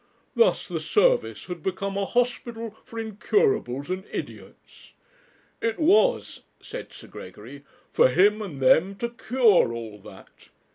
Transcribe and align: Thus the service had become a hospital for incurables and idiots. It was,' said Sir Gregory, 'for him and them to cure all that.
Thus 0.35 0.67
the 0.67 0.79
service 0.79 1.45
had 1.45 1.61
become 1.61 1.95
a 1.95 2.05
hospital 2.07 2.75
for 2.85 2.97
incurables 2.97 3.91
and 3.91 4.03
idiots. 4.11 4.93
It 5.61 5.77
was,' 5.77 6.41
said 6.59 6.91
Sir 6.91 7.05
Gregory, 7.05 7.65
'for 7.93 8.07
him 8.07 8.41
and 8.41 8.59
them 8.59 8.95
to 8.95 9.09
cure 9.09 9.71
all 9.73 9.99
that. 9.99 10.49